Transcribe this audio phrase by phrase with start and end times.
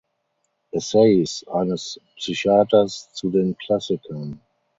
[0.73, 4.41] Essays eines Psychiaters zu den Klassikern.